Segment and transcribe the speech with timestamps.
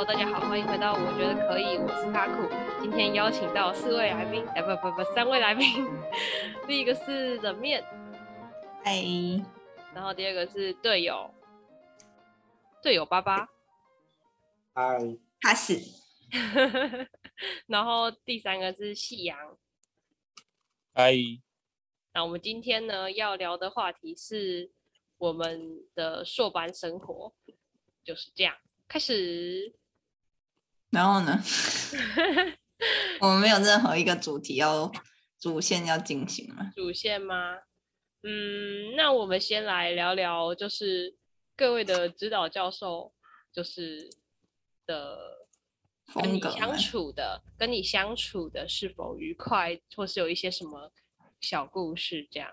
[0.00, 2.48] Hello，大家好，欢迎回到我觉得可以，我是卡酷。
[2.80, 5.86] 今天邀请到四位来宾，哎，不不不，三位来宾。
[6.66, 7.84] 第一个是冷面，
[8.82, 9.04] 嗨。
[9.94, 11.30] 然后第二个是队友，
[12.82, 13.50] 队友爸爸，
[14.72, 14.98] 嗨。
[15.38, 15.78] 他是。
[17.68, 19.58] 然后第三个是夕阳，
[20.94, 21.12] 嗨。
[22.14, 24.70] 那我们今天呢要聊的话题是
[25.18, 27.34] 我们的硕班生活，
[28.02, 28.56] 就是这样。
[28.88, 29.74] 开始，
[30.90, 31.42] 然后呢？
[33.20, 34.90] 我们没有任何一个主题要
[35.38, 36.72] 主线要进行了？
[36.74, 37.58] 主线吗？
[38.22, 41.16] 嗯，那我们先来聊聊，就是
[41.56, 43.12] 各位的指导教授，
[43.52, 44.10] 就是
[44.86, 45.46] 的
[46.14, 50.92] 跟你相处的，跟你相处的是否愉快，或是有一些什么
[51.40, 52.50] 小故事这样？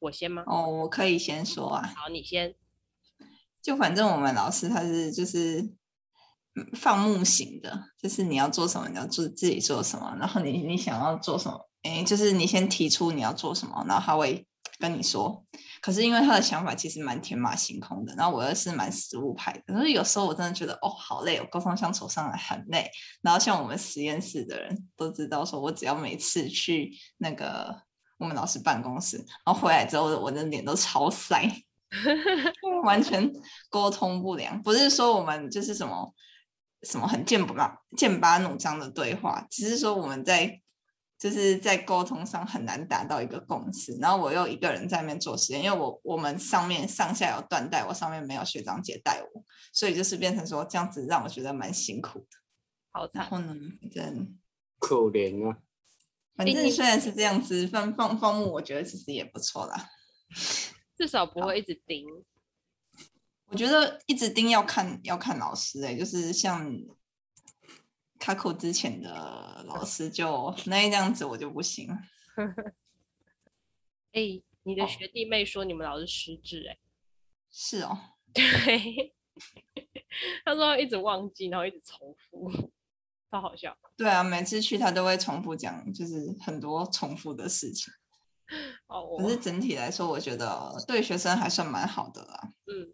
[0.00, 0.44] 我先吗？
[0.46, 1.92] 哦，我可以先说啊。
[1.96, 2.54] 好，你先。
[3.60, 5.68] 就反正我们老师他是就是
[6.74, 14.46] 放牧型的，就是你要做什么你要做自己做什么，然后你你想要做什么，哎，就是你先提出你要做什么，然后他会
[14.78, 15.44] 跟你说。
[15.80, 22.90] 可是因为他的想法其实蛮天马行空的，然后我又是蛮实务派的，所以有时候我真的觉得哦好累哦，沟通相处上来很累。
[23.22, 27.82] 然后像我们实验室的人都知道，说我只要每次去那个
[28.18, 31.48] 我们老师办公室，然后回来之后我的脸都超晒。
[32.84, 33.32] 完全
[33.70, 36.12] 沟通不良，不是说我们就是什么
[36.82, 40.60] 什么很剑拔剑拔弩张的对话，只是说我们在
[41.18, 43.96] 就是在沟通上很难达到一个共识。
[44.00, 52.26] 然后我又一个人在那边做实验，因为我我们上面上下有断代，我上面没有学长姐带我，所以就是变成说这样子让我觉得蛮辛苦的。
[52.90, 53.54] 好惨，然后呢，
[53.92, 54.38] 真
[54.78, 55.58] 可怜啊。
[56.36, 59.88] 反正虽然是这样子放放放牧，我觉得其实也不错啦。
[60.96, 62.06] 至少不会一直盯。
[63.50, 66.70] 我觉得一直盯要看要看老师哎、欸，就是像
[68.18, 71.88] 卡口之前的老师就那样子，我就不行。
[74.12, 76.78] 哎、欸，你的学弟妹说你们老师失智哎、欸？
[77.50, 77.98] 是哦，
[78.34, 79.14] 对，
[80.44, 82.70] 他说一直忘记，然后一直重复，
[83.30, 83.76] 超好笑。
[83.96, 87.92] 对啊，每次去他都会重复讲，就是很多重复的事情。
[88.88, 92.52] 哦，可是整体来说，我觉得对学生还算蛮好的啦。
[92.66, 92.92] 嗯，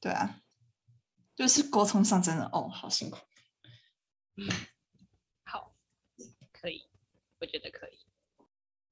[0.00, 0.40] 对啊，
[1.34, 3.18] 就是沟通上真的哦，好辛苦。
[4.36, 4.46] 嗯，
[5.44, 5.74] 好，
[6.52, 6.88] 可以，
[7.40, 7.98] 我觉得可以。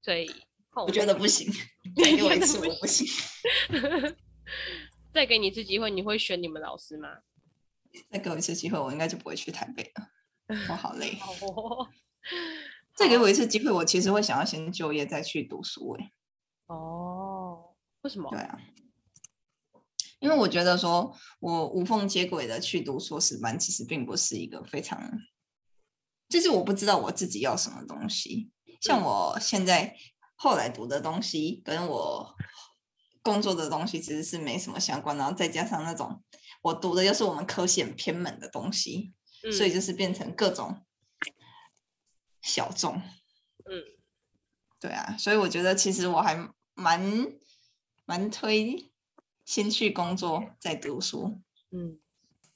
[0.01, 0.29] 所以，
[0.75, 1.51] 我觉得不行，
[1.95, 3.07] 再给我一次， 我不行。
[5.13, 7.19] 再给你一次机会，你会选你们老师吗？
[8.09, 10.09] 再给我一次机会，我应该就不会去台北了。
[10.69, 11.17] 我好累。
[11.41, 11.89] 哦
[12.95, 15.91] 再给我一次机会，我其实会想要先就业再去读书。
[15.99, 16.11] 哎，
[16.67, 18.29] 哦，为什么？
[18.31, 18.57] 对啊，
[20.25, 24.99] 因为我觉得说我无缝接轨的去读硕士班，其实并不是一个非常，
[26.27, 28.49] 就是我不知道我自己要什么东西。
[28.81, 29.95] 像我现在
[30.35, 32.35] 后来读的东西，跟我
[33.21, 36.23] 工作的东西其实是没什么相关，然后再加上那种
[36.63, 39.13] 我读的又是我们科系偏门的东西，
[39.55, 40.81] 所以就是变成各种。
[42.41, 43.83] 小众，嗯，
[44.79, 47.01] 对啊，所以我觉得其实我还蛮
[48.05, 48.91] 蛮推
[49.45, 51.39] 先去工作再读书，
[51.71, 51.97] 嗯，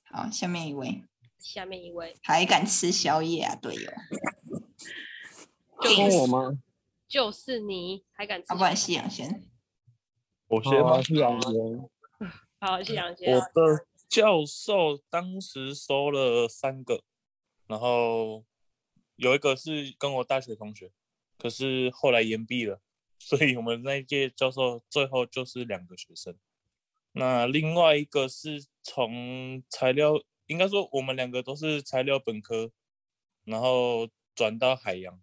[0.04, 1.04] 好，下面一位，
[1.40, 3.92] 下面一位还敢吃宵夜啊，队友？
[5.82, 6.60] 就是我吗？
[7.08, 8.48] 就是你还敢吃？
[8.50, 9.48] 要不然夕阳先，
[10.48, 11.02] 我先吗？
[11.02, 11.54] 夕阳先，
[12.60, 13.34] 好，夕阳先。
[13.34, 17.04] 我的教授当时收了三个，
[17.68, 18.44] 然后。
[19.22, 20.94] 有一个是跟我大学同学，
[21.38, 22.80] 可是后来延毕了，
[23.18, 26.38] 所以我们那一届教授最后就是两个学生。
[27.20, 30.14] 那另外一个是从材料，
[30.48, 32.72] 应该说我们两个都是材料本科，
[33.44, 35.22] 然后转到海洋。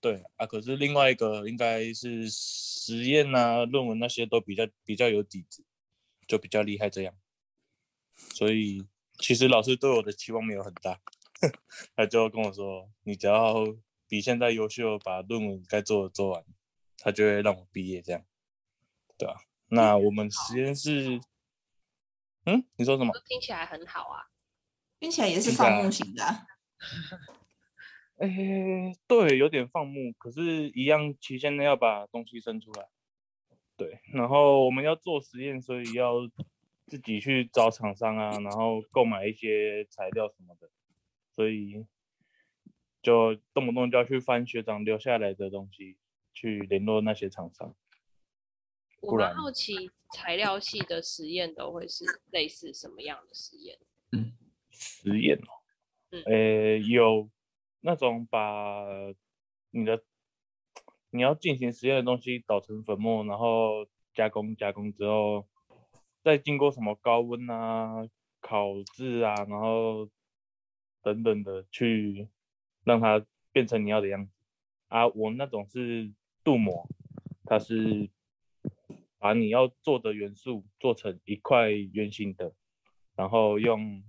[0.00, 5.64] 对啊，可是另外一个应该是实验啊、论文那些都比较比较有底子，
[6.28, 7.14] 就比较厉害这样。
[8.14, 8.86] 所以
[9.18, 11.00] 其实老师对我的期望没有很大。
[11.94, 13.54] 他就跟我说：“你只要
[14.08, 16.44] 比现在优秀，把论文该做的做完，
[16.98, 18.24] 他就会让我毕业。”这样，
[19.16, 19.36] 对啊。
[19.68, 21.20] 那我们实验室，
[22.48, 23.12] 嗯，你说什么？
[23.26, 24.24] 听起来很好啊，
[24.98, 26.24] 听起来也是放牧型的。
[28.16, 32.88] 哎、欸，对，有点放牧，可是，一样期限内要把东西生出来。
[33.76, 36.14] 对，然后我们要做实验，所以要
[36.86, 40.70] 自己去找厂商啊，然后购买一些材料什么的。
[41.30, 41.86] 所以
[43.02, 45.98] 就动不动就要去翻学长留下来的东西，
[46.32, 47.76] 去联络那些厂商。
[49.00, 53.78] 我蛮好奇材料系的实验都会是类似什么样的实验？
[54.12, 54.32] 嗯，
[54.70, 55.50] 实验哦，
[56.10, 57.30] 嗯，呃，有
[57.80, 58.84] 那种把
[59.70, 60.02] 你的
[61.10, 65.46] 你要进行实验的东西捣成粉末，然后加工加工之后，
[66.22, 68.08] 再经过什么高温啊、
[68.40, 70.08] 烤制啊，然后
[71.02, 72.28] 等等的去
[72.84, 74.32] 让它变成你要的样子
[74.88, 75.06] 啊。
[75.08, 76.12] 我那种是
[76.42, 76.88] 镀膜，
[77.44, 78.10] 它是
[79.18, 82.52] 把你要做的元素做成一块圆形的，
[83.14, 84.02] 然后用。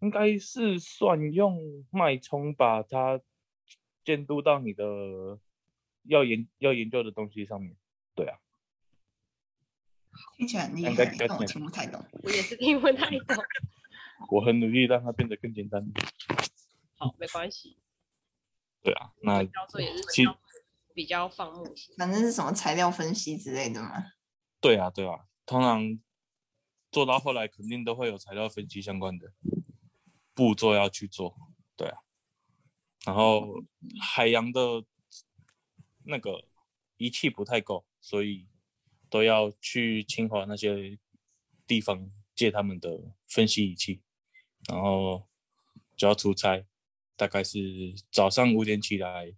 [0.00, 3.20] 应该是算用脉冲把它
[4.04, 5.38] 监督到你的
[6.02, 7.76] 要研要研究的东西上面，
[8.16, 8.36] 对啊。
[10.36, 12.04] 听起来很厉害，但我听不太懂。
[12.24, 13.36] 我也是听不太懂。
[14.32, 15.88] 我很努力让它变得更简单。
[16.96, 17.78] 好，没关系。
[18.82, 20.02] 对啊，那教授也是
[20.94, 21.94] 比较放牧型。
[21.96, 24.12] 反正是什么材料分析之类的嘛？
[24.60, 26.00] 对啊，对啊，通常
[26.90, 29.32] 做到后来肯定都会有材料分析相关的。
[30.34, 31.36] 步骤要去做，
[31.76, 31.98] 对啊，
[33.04, 33.62] 然后
[34.00, 34.82] 海洋的
[36.04, 36.48] 那个
[36.96, 38.48] 仪器不太够，所以
[39.10, 40.98] 都要去清华那些
[41.66, 44.00] 地方借他们的分析仪器，
[44.70, 45.28] 然后
[45.96, 46.64] 就要出差，
[47.14, 49.34] 大概是早上五点起来，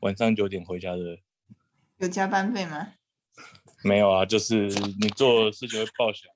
[0.00, 1.18] 晚上九点回家的。
[1.98, 2.94] 有加班费吗？
[3.84, 4.68] 没有啊，就是
[5.00, 6.28] 你做事情会报销。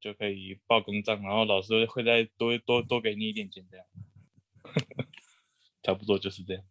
[0.00, 3.86] 就可以报公账，然后老师会再多多多给你一点钱，这样，
[5.80, 6.64] 差不多就是这样。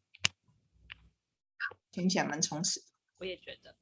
[1.93, 2.85] 听起来蛮充实的。
[3.19, 3.73] 我也觉得，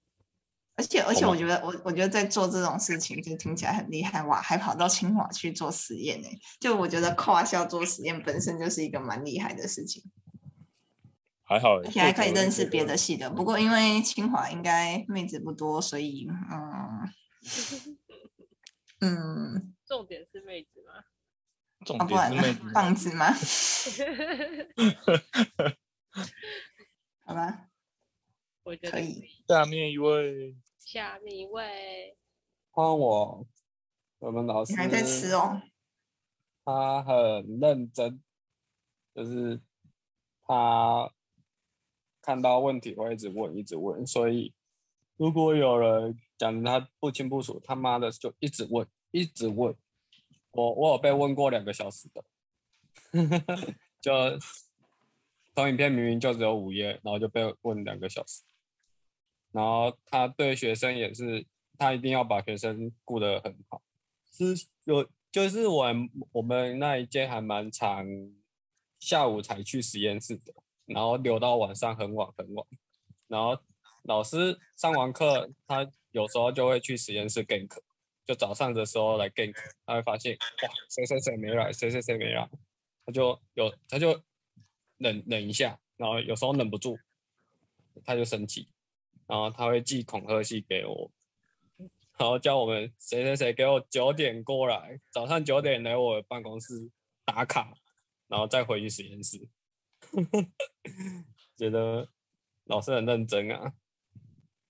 [0.75, 6.27] 而且而且我觉得我我觉得在做这种事情就听起来很厉害哇，还跑到清华去做实验呢。
[6.59, 10.03] 就我觉得跨校做实验本身就是一个蛮厉害的事情。
[11.49, 13.29] 还好，而且还可以认识别的系的。
[13.29, 17.09] 不过因为清华应该妹子不多，所以嗯。
[19.01, 21.05] 嗯，重点是妹子吗？
[21.85, 23.31] 重点是妹子，棒子吗？
[27.25, 27.69] 好吧，
[28.63, 29.23] 我觉得可以。
[29.47, 32.17] 下面一位，下面一位，
[32.71, 33.47] 换我。
[34.19, 35.61] 我们老师还在吃哦。
[36.65, 38.21] 他很认真，
[39.15, 39.61] 就是
[40.45, 41.09] 他
[42.21, 44.53] 看到问题会一直问，一直问，所以
[45.17, 46.19] 如果有人。
[46.39, 49.75] 讲他不清不楚，他妈的就一直问，一直问。
[50.51, 52.23] 我我有被问过两个小时的，
[53.99, 54.11] 就
[55.53, 58.41] 投影片明明就只有五页，然后就被问两个小时。
[59.51, 61.45] 然后他对学生也是，
[61.77, 63.81] 他一定要把学生顾得很好。
[64.31, 65.87] 是有就是我
[66.31, 68.07] 我们那一届还蛮长，
[68.97, 70.53] 下午才去实验室的，
[70.89, 72.67] 然后留到晚上很晚很晚。
[73.27, 73.57] 然后
[74.03, 75.89] 老师上完课，他。
[76.11, 77.69] 有时候就会去实验室 gank，
[78.25, 79.53] 就早上的时候来 gank，
[79.85, 82.49] 他会发现哇，谁谁谁没来，谁谁谁没来，
[83.05, 84.19] 他就有他就
[84.97, 86.97] 忍忍一下，然后有时候忍不住，
[88.03, 88.67] 他就生气，
[89.27, 91.11] 然后他会寄恐吓信给我，
[92.17, 96.89] 然后叫我们谁谁谁给我九点过来，早上九点来我办公室
[97.23, 97.71] 打卡，
[98.27, 99.47] 然后再回去实验室，
[101.57, 102.09] 觉得
[102.65, 103.73] 老师很认真啊，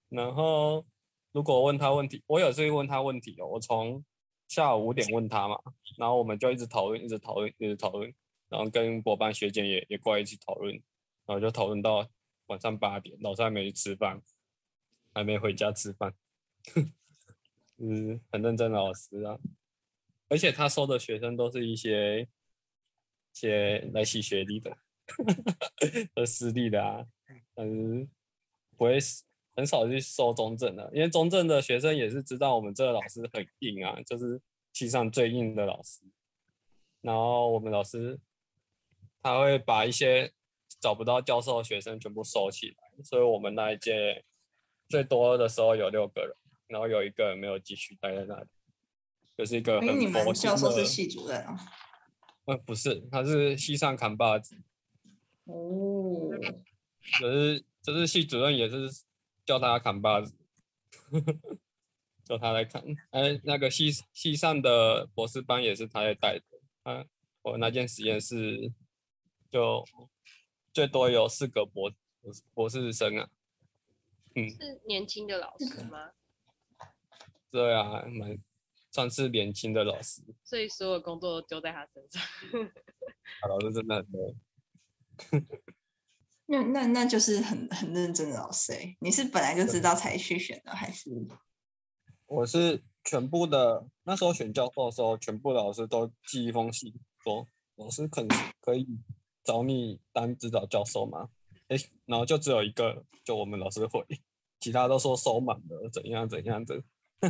[0.10, 0.86] 然后。
[1.32, 3.46] 如果问他问题，我有时候问他问题哦。
[3.46, 4.04] 我从
[4.48, 5.56] 下午五点问他嘛，
[5.96, 8.12] 然后我们就一直讨论，一直讨论，一直讨论，
[8.50, 10.74] 然后跟博班学姐也也过来一起讨论，
[11.28, 12.04] 然后就讨论到
[12.48, 14.20] 晚上八点，老师还没去吃饭，
[15.14, 16.16] 还没回家吃饭，
[17.78, 19.38] 嗯， 很认真的老师啊，
[20.30, 22.28] 而且他收的学生都是一些
[23.34, 24.76] 些来洗学历的，
[26.16, 27.06] 和私立的啊，
[27.56, 28.08] 嗯，
[28.78, 28.98] 不会
[29.56, 34.42] 很少去收中正的，因为中正的学生也是知道我们这个老师很硬啊，就是
[34.74, 36.02] 系上最硬的老师。
[37.02, 38.20] 然后我们老师
[39.22, 40.32] 他会把一些
[40.80, 44.24] 找不到教授的学生全部收起来，所以我们那一届
[44.88, 46.34] 最多的时候有六个人，
[46.68, 48.48] 然后有一个人没有继续待在那里，
[49.38, 50.00] 就是一个很佛系的。
[50.00, 51.60] 你们教授是系主任啊？
[52.46, 54.56] 呃，不是，他是系上扛把子。
[55.50, 56.30] 哦。
[57.20, 58.90] 可是，就是系主任也是。
[59.46, 60.36] 叫他扛把子，
[62.24, 62.84] 叫他来扛。
[63.10, 66.46] 哎，那个系系上的博士班也是他在带的。
[66.84, 67.04] 啊，
[67.42, 68.72] 我那间实验室
[69.50, 69.84] 就
[70.72, 71.92] 最多有四个博
[72.54, 73.28] 博士生啊。
[74.36, 76.12] 嗯，是年轻的老师吗？
[77.50, 78.38] 对啊，蛮
[78.92, 80.22] 算是年轻的老师。
[80.44, 82.22] 所以所有工作都丢在他身上。
[83.50, 84.36] 老师真的很多。
[86.48, 91.12] 那那那就是很很认真的老师哎，你是本来就知道才去选的还是？
[92.26, 98.26] 我是全部的那时候选教授的时候，全部的老师都寄一封信，说，老师可
[98.62, 98.88] 可以
[99.44, 101.30] 找你当指导教授吗？
[101.70, 104.04] 哎，然后就只有一个，就我们老师回，
[104.60, 106.84] 其他都说收满了，怎样怎样的，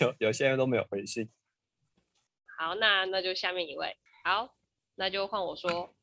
[0.00, 1.30] 有有些人都没有回信。
[2.58, 4.56] 好，那那就下面一位，好，
[4.96, 5.94] 那就换我说，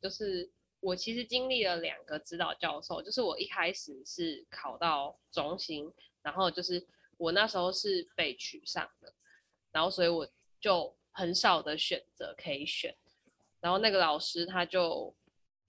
[0.00, 0.50] 就是
[0.80, 6.86] 我其实经历了两个指导教授，就是我一开始是考到中心，然后就是
[7.16, 9.12] 我那时候是被取上的，
[9.72, 10.28] 然后所以我
[10.60, 12.96] 就很少的选择可以选，
[13.60, 15.14] 然后那个老师他就。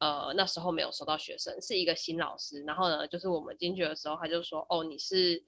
[0.02, 2.64] 呃，那时候没有收到学生，是一个新老师。
[2.64, 5.44] 然后呢，就是我们进去的时候，他就说：“哦，你是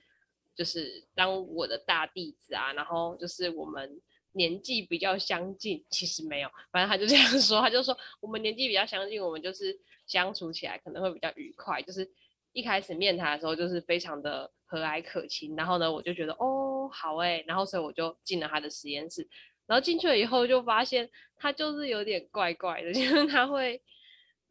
[0.54, 4.02] 就是当我的大弟子啊。”然后就是我们
[4.34, 7.60] 年纪比较相近，其实没有，反正他就这样 说。
[7.62, 11.82] 他就说我们年纪比较相近，我们就是相处起来可能会比较愉快。
[11.82, 12.10] 就是
[12.54, 15.56] 一开始面谈的时候，就是非常的和蔼可亲。
[15.56, 17.44] 然后呢，我就觉得哦，好诶。
[17.48, 19.28] 然后所以我就进了他的实验室。
[19.68, 23.82] 然后进去了以后，就发现他就是有点怪怪的， 就是他会。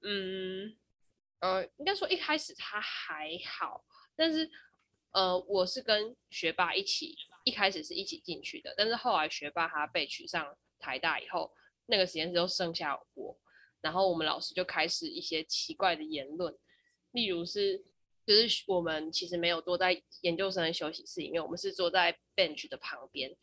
[0.02, 0.74] 嗯，
[1.40, 3.84] 呃，应该说一开始他还好，
[4.16, 4.50] 但是，
[5.12, 11.52] 呃，我是跟学霸一起，一开始是一起进去的，但是后来学霸他被取上台大以后，
[11.86, 13.36] 那个实验室就剩下我，
[13.80, 16.54] 然后我们老师就开始一些奇怪的言论，
[17.12, 17.84] 例如是，
[18.26, 23.34] 就是我们其实没有坐在研究生的休息室里面，我们是坐在 bench 的旁边。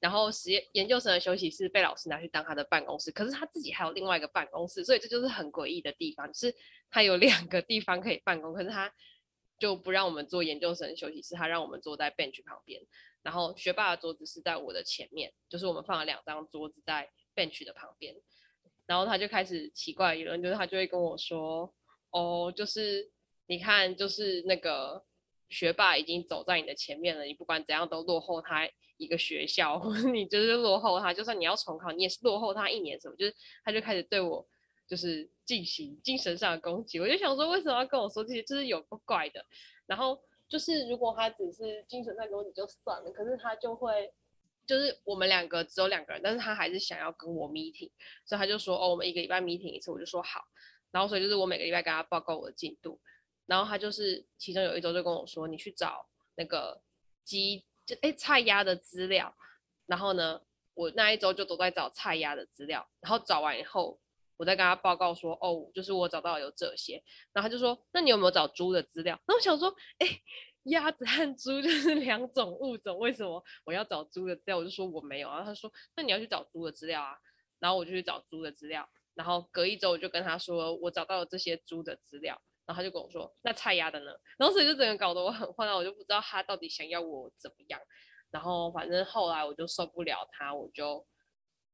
[0.00, 6.54] 然后实验研究生的休息室被老师拿去当他的办公室，可是他自己还有另外一个办公室，所以这就是很诡异的地方，就是
[6.90, 8.92] 他有两个地方可以办公，可是他
[9.58, 12.82] 就不让我们坐研究生的休息室，他让我们坐在 bench 旁边。
[13.24, 18.14] 然后学霸的桌子是在我的前面，就是我们放了两张桌子在 bench 的旁边。
[18.86, 21.74] 然后他就开始奇怪议论，就是他就会跟我说
[22.12, 23.10] ：“哦，就是
[23.46, 25.04] 你看，就是那个
[25.48, 29.82] 学霸已经走在你的前面了，你不管怎样都落后他。”一个学校，
[30.14, 32.98] 你就是落后他，就算你要重考，你也是落后他一年。
[33.00, 33.16] 什么？
[33.16, 34.46] 就是他就开始对我
[34.86, 37.00] 就是进行精神上的攻击。
[37.00, 38.40] 我就想说，为什么要跟我说这些？
[38.44, 39.44] 就是有个怪的。
[39.86, 40.16] 然后
[40.48, 44.12] 就是如果他只是精神上攻击就算了，可是他就会
[44.66, 47.90] 就是我们两个只有两个人，但是他还是想要跟我 meeting，
[48.24, 50.44] 所以他就说哦，我们一个礼拜 meeting 一次，我就说好。
[50.90, 53.00] 然后所以就是我每个礼拜跟他报告我的进度。
[53.46, 56.80] 然后他就是其中有一周就跟我说，你去找那个
[57.24, 57.64] 鸡。
[57.86, 59.36] 就哎，菜鸭的资料，
[59.84, 60.40] 然后呢，
[60.72, 64.00] 我那一周就都在找菜鸭的资料，然后找完以后，
[64.36, 69.18] 我再跟他报告说，哦，就是我找到有这些，然后他就说，那你有没有找猪的资料？
[69.26, 70.06] 那我想说，哎，
[70.64, 74.58] 鸭子和猪 就是两种物种，为什么我要找猪的资料？
[74.58, 77.16] 我就说我没有，然后他说，那你要去找猪的资料啊，
[77.58, 82.40] 然后我就去找猪的资料，然后隔一周我就跟他说，我找到了这些猪的资料。
[82.66, 87.78] 然后他就跟我说：“那菜鸭的呢？”然后所以就整个搞得我很混乱，我就不知道他到底想要我怎么样。
[88.30, 91.06] 然后反正后来我就受不了他，我就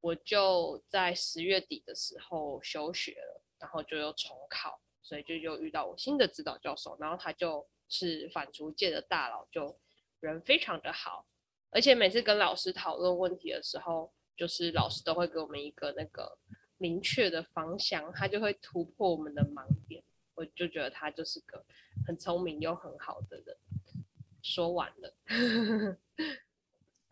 [0.01, 9.79] 我就在十月底的时候休学了，然后就又重考，所以就又遇到我新的指导教授，然后他就是反刍界的大佬，就
[10.21, 11.27] 人非常的好，
[11.71, 16.39] 而且每次跟老师讨论问题的时候，就是老师都会给我们一个那个
[16.79, 20.03] 明确的方向，他就会突破我们的盲点。
[20.35, 21.63] 我就觉得他就是个
[22.07, 23.55] 很聪明又很好的人。
[24.43, 25.15] 说完了，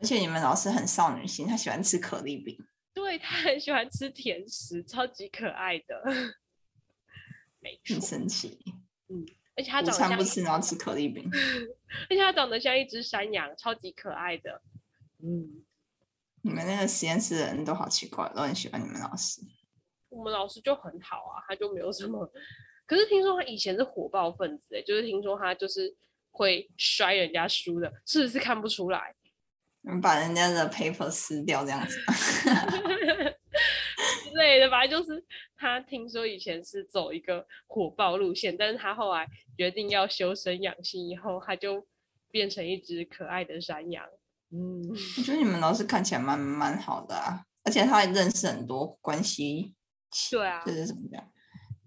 [0.00, 2.58] 而且你们老师很少女心，他喜欢吃可丽饼。
[2.98, 6.02] 对，他很喜欢吃甜食，超级可爱的。
[7.60, 7.94] 没错。
[7.94, 8.58] 很神奇。
[9.08, 9.24] 嗯，
[9.54, 11.30] 而且他长得像不吃，然后吃可丽饼。
[12.10, 14.60] 而且他长得像一只山羊，超级可爱的。
[15.22, 15.64] 嗯，
[16.42, 19.40] 你们那个实验室的人都好奇怪，都很喜欢你们老师。
[20.08, 22.28] 我们老师就很好啊，他就没有什么。
[22.84, 25.94] 可是听说他以前是火爆分子，哎，就是听说他就是
[26.32, 29.14] 会摔人家书的，是不是看不出来？
[30.02, 31.96] 把人家的 paper 撕掉这样子
[34.24, 35.24] 之类的，反正就是
[35.56, 39.26] 他听说以前是走一个火爆路线，但是他后来
[39.56, 41.86] 决定要修身养性以后，他就
[42.30, 44.04] 变成一只可爱的山羊。
[44.50, 49.74] 嗯，我觉得你们老师看起来蛮蛮好的啊，而且他还认识很多关系。
[50.30, 51.22] 对啊，这是怎么讲？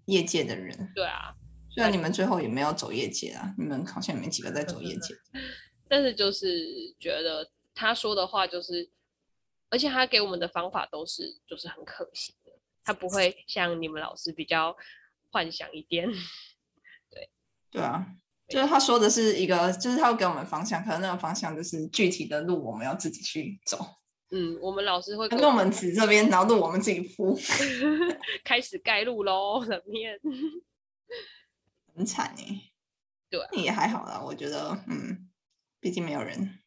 [0.06, 1.32] 业界的人，对啊，
[1.72, 5.14] 虽然你们最后也没有走业界啊，你们好像也没几个在走业界，
[5.88, 6.46] 但是就是
[7.00, 8.90] 觉得他说的话就是，
[9.70, 12.52] 而且他给我们的方法都是就是很可行的，
[12.84, 14.76] 他不会像你们老师比较
[15.30, 16.08] 幻想一点，
[17.10, 17.30] 对，
[17.70, 18.06] 对啊，
[18.48, 23.78] 就是他说的是一个，就是他会给我们方向，可能那个方向就是具体的路我们要自己去走。
[24.34, 27.38] 嗯，我们老师会跟我们指这边，然后路我们自己铺，
[28.42, 30.18] 开始盖路喽，冷面，
[31.94, 32.72] 很惨哎，
[33.28, 35.30] 对，也还好啦，我觉得，嗯，
[35.80, 36.61] 毕竟没有人，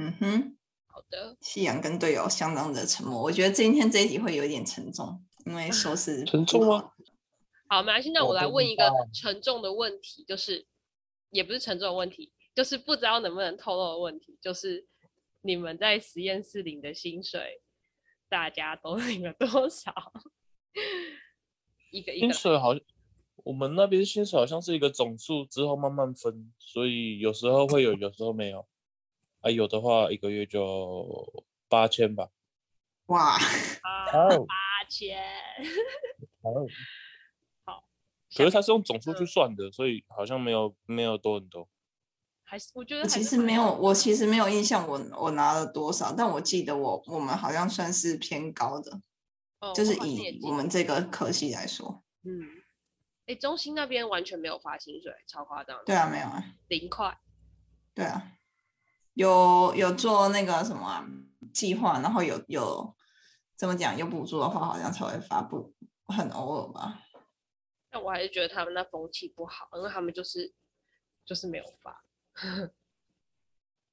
[0.00, 3.20] 嗯哼，好的，夕阳跟队友相当的沉默。
[3.22, 6.90] 我觉得今天这一集会有点沉重，因为说是沉重吗？
[7.68, 8.10] 好，没关系。
[8.12, 10.64] 那我来问一个沉重的问题，就是
[11.28, 14.86] 也不是沉重的问题，就是不知道能不能透露的问题，就是
[15.42, 17.60] 你们在实验室领的薪水，
[18.30, 19.92] 大家都 领了多少？
[21.90, 22.82] 一个一个薪水好像。
[23.42, 28.66] 我们那边薪水好像是一个总数，之后慢慢分，所以有时候会有，有时候没有。
[29.40, 32.28] 啊，有的话一个月就八千吧。
[33.06, 33.38] 哇，
[34.12, 35.18] 八千。
[36.42, 36.50] 好。
[37.64, 37.84] 好。
[38.36, 41.68] 可是他是用总数去算的，所以好像没有没有多很多。
[42.44, 49.00] 还是我觉得其实没有，我其实没有印象我，我我拿了多少，但我记得我我们好像算是偏高的，
[49.60, 52.60] 哦、就是以我们这个科系来说，嗯。
[53.26, 55.80] 哎，中心那边完全没有发薪水，超夸张。
[55.86, 57.16] 对啊，没有啊，零块。
[57.94, 58.32] 对啊，
[59.14, 61.06] 有有做那个什么、啊、
[61.52, 62.94] 计划，然后有有
[63.56, 65.74] 怎么讲有补助的话，好像才会发布，
[66.06, 67.02] 很偶尔吧。
[67.90, 70.52] 但我还是觉得他们那风气不好，因为他们就是
[71.24, 72.04] 就是没有发。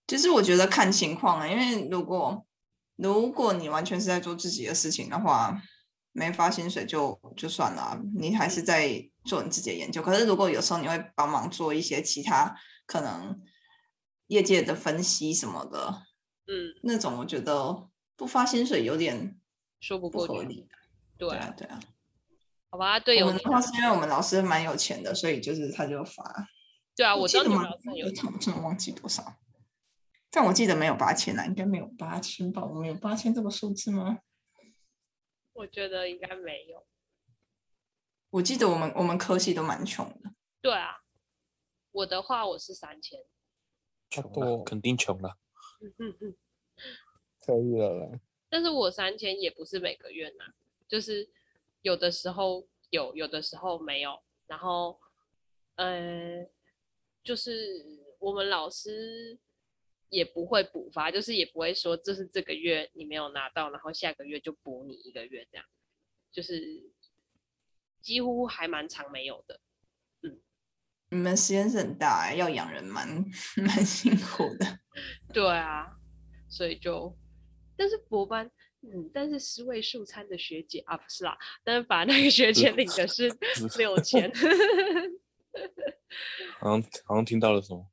[0.07, 2.45] 其实我觉得看情况啊，因为如果
[2.95, 5.61] 如果你完全是在做自己的事情的话。
[6.13, 10.01] 没发薪水就就算了，你还是在做你自己的研究。
[10.01, 12.55] 可是如果有时候你会帮忙做一些其他
[12.87, 13.39] 可能
[14.27, 16.03] 业界的分析什么的，
[16.47, 19.39] 嗯，那种我觉得不发薪水有点
[19.79, 20.67] 说不过去。
[21.17, 21.79] 对啊，对啊。
[22.69, 26.47] 好吧，对，我们的话是因为我们老师蛮有钱的，所以就是他就发。
[26.95, 29.37] 对啊，我记得你们老师有钱，我真的忘记多少。
[30.29, 32.65] 但我记得没有八千啊，应该没有八千吧？
[32.65, 34.19] 我们有八千这个数字吗？
[35.53, 36.85] 我觉得应该没有。
[38.29, 40.33] 我记得我们我们科系都蛮穷的。
[40.61, 40.97] 对啊，
[41.91, 43.17] 我的话我是三千。
[44.09, 45.37] 穷了，肯定穷了。
[45.81, 46.35] 嗯嗯嗯，
[47.39, 48.19] 可以了啦。
[48.49, 50.53] 但是我三千也不是每个月拿，
[50.87, 51.29] 就是
[51.81, 54.19] 有的时候有，有的时候没有。
[54.47, 54.99] 然后，
[55.75, 56.47] 呃，
[57.23, 57.83] 就是
[58.19, 59.37] 我们老师。
[60.09, 65.65] 也不会补发，就是也不会说这是这个月你没有拿到，然后下个月就补你一个月这样，
[66.31, 66.81] 就是
[67.99, 69.59] 几乎还蛮长没有的。
[71.09, 73.07] 嗯，你们实验室很大，要养人蛮
[73.57, 74.79] 蛮辛苦的。
[75.33, 75.87] 对啊，
[76.49, 77.17] 所以就，
[77.77, 78.49] 但是博班，
[78.81, 83.29] 嗯，但是十位数餐的学姐啊，不是啦，但是把那个学姐领的是
[83.77, 84.31] 六千。
[86.59, 87.89] 好像好像听到了什么？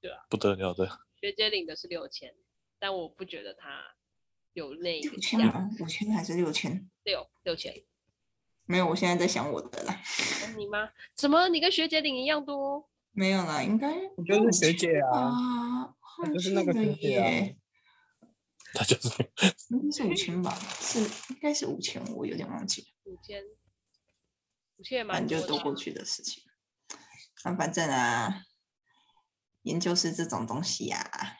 [0.00, 0.88] 对啊，不得了的。
[1.20, 2.34] 学姐领的是六千，
[2.78, 3.82] 但我不觉得她
[4.52, 5.68] 有那六千吗？
[5.80, 6.88] 五千还是六千？
[7.04, 7.74] 六六千，
[8.68, 8.86] 没有。
[8.86, 10.00] 我现在在想我的了。
[10.56, 10.88] 你吗？
[11.16, 11.48] 什么？
[11.48, 12.88] 你跟学姐领一样多？
[13.10, 15.92] 没有啦，应该我就是学姐啊，
[16.32, 17.26] 就是那个学姐啊。
[18.74, 19.08] 他 就是，
[19.70, 20.56] 应该是五千吧？
[20.80, 22.86] 是，应该是五千，我有点忘记了。
[23.04, 23.42] 五千，
[24.76, 26.44] 五千也蛮就多过去的事情。
[27.44, 28.44] 那反正啊。
[29.62, 31.36] 研究室这种东西呀、啊，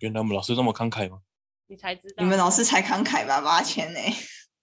[0.00, 1.20] 原来我们老师这么慷慨吗？
[1.66, 3.42] 你才知道，你们老师才慷慨吧？
[3.42, 4.00] 八千呢？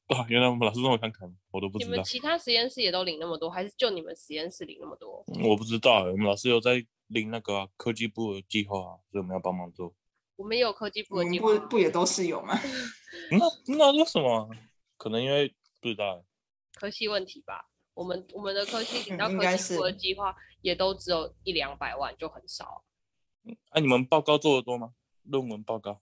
[0.08, 1.90] 哦，原来我们老师这么看看，我都不知道。
[1.92, 5.24] 你们其他实验室也都领那么多，还是就你们实验室领那么多？
[5.44, 9.94] 我不知道，我们老师有在领那个、啊、科技部的计划、啊，所以我们要帮忙做。
[10.36, 12.54] 我们也有科技部的计划，不不也都是有吗？
[13.32, 14.50] 那那为什么？
[14.98, 15.48] 可能因为
[15.82, 16.24] 不知道，
[16.76, 17.70] 科系问题吧。
[17.96, 22.84] 我们我们的科系领 到科技部的计划，也都只有一两百万，就很少。
[23.46, 24.94] 哎、啊，你们报告做的多吗？
[25.24, 26.02] 论文报告？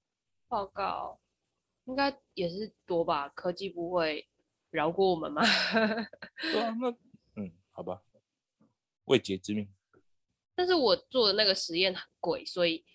[0.49, 1.19] 报告
[1.85, 3.29] 应该也是多吧？
[3.29, 4.27] 科技不会
[4.69, 5.41] 饶过我们吗？
[6.41, 6.89] 对啊，那
[7.35, 8.01] 嗯，好吧，
[9.05, 9.67] 未解之谜。
[10.55, 12.85] 但是我做的那个实验很贵，所以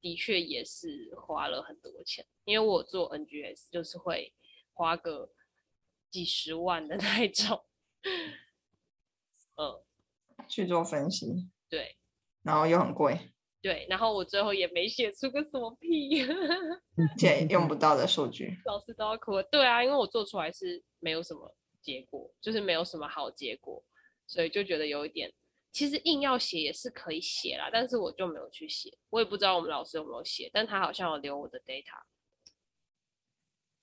[0.00, 2.26] 的确也是花了很多钱。
[2.44, 4.34] 因为我做 NGS 就是会
[4.72, 5.32] 花个
[6.10, 7.64] 几十万的 那一种。
[9.56, 9.82] 嗯，
[10.48, 11.96] 去做分析，对，
[12.42, 13.31] 然后又很贵。
[13.62, 16.26] 对，然后我最后也没写出个什么屁，
[17.16, 19.40] 写用不到的数据，老师都要哭。
[19.44, 23.80] 对啊，因为我做出来是没有什么结果，就是没有什么好结果，
[24.26, 25.32] 所以就觉得有一点，
[25.70, 32.02] 其实硬要写也是可以写啦，但是我就没有去写，我也不知道我们老师有没有写，但他好像有留我的 data。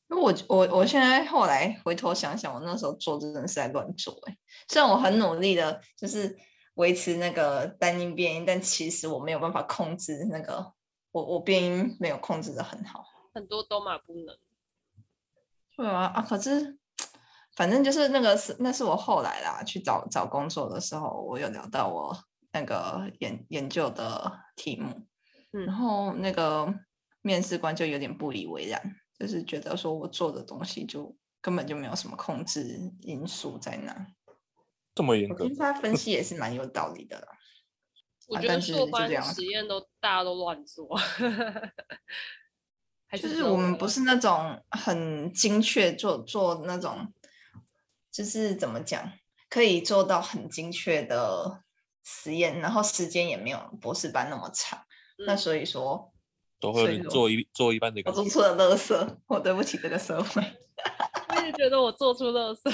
[0.10, 4.38] 因为我我我现在后来回头想想，我那时候做真的是在乱做哎，
[4.68, 6.38] 虽然我很努力的，就是。
[6.80, 10.74] 维持那个单音变音，但其实我没有办法控制那个，
[11.12, 14.38] 我我变音没有控制的很好，很多都嘛不能。
[15.76, 16.22] 对啊啊！
[16.22, 16.78] 可是
[17.58, 22.18] 反正就是那个是那是我后来啦，去找找工作的时候，我有聊到我
[22.54, 25.06] 那个研研究的题目，
[25.52, 26.74] 嗯，然后那个
[27.22, 28.82] 面试官就有点不以为然，
[29.20, 34.08] 就是觉得说我做的东西就根本就没有什么控制因素在那。
[35.00, 35.46] 这么严格？
[35.46, 37.28] 我觉得他分 析也是蛮有道理的啦。
[38.28, 40.86] 我觉得硕班实验都大家都乱做，
[43.18, 47.14] 就是我们不是那种很精确做做那种，
[48.12, 49.14] 就是怎么讲，
[49.50, 51.64] 可以做到很精确的
[52.04, 54.80] 实验，然后时间也没有博士班那么长。
[55.18, 56.14] 嗯、那所以说，
[56.60, 58.02] 都会做一做一半的。
[58.04, 60.44] 我做出了垃圾，我对不起这个社会。
[61.30, 62.70] 我也觉得我做出垃圾，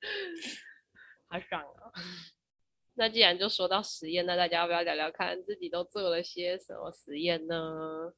[1.28, 1.92] 好爽啊！
[2.94, 8.12] 那既然就说到实验，那大家要不要聊聊看自己都做了些什么实验呢？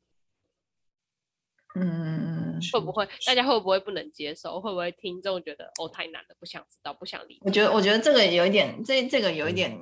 [1.74, 4.60] 嗯，会不会大家会不会不能接受？
[4.60, 7.38] 会不会听众觉得哦太难了，不想知道，不想理？
[7.42, 9.78] 我觉得我觉得这个有一点，这这个有一点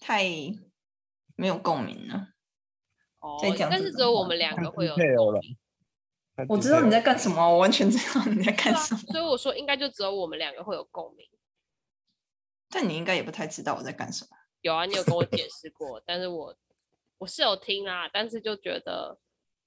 [0.00, 0.24] 太
[1.36, 2.28] 没有共鸣了。
[3.20, 3.38] 哦，
[3.70, 5.56] 但是只有我们两个会有共鸣。
[6.48, 9.00] 我知道你在干什么，我完全知道你在干什么。
[9.12, 11.26] 所以我说应该就只有我们两个会有共鸣。
[12.70, 14.36] 但你应该也不太知道我在干什么。
[14.62, 16.56] 有啊，你有跟我解释过，但是我
[17.18, 19.18] 我是有听啊，但是就觉得，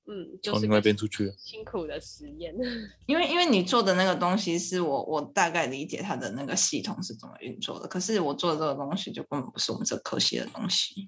[0.06, 2.56] 嗯，就是从另外一边出去辛苦的实验，
[3.08, 11.08] 因为因为你做的那个东西是我我大概理解它的那个系统是怎么运作的，可是我做的这个东西就根本不是我们这科系的东西。